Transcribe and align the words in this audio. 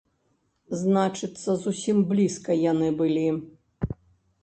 Значыцца, 0.83 1.49
зусім 1.67 1.97
блізка 2.15 2.51
яны 2.71 2.87
былі. 3.03 3.25